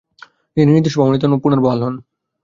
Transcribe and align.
তিনি 0.57 0.69
নির্দোষ 0.69 0.93
প্রমাণিত 0.95 1.21
হন 1.25 1.33
ও 1.35 1.41
পুণর্বহাল 1.43 1.79
হন। 1.85 1.95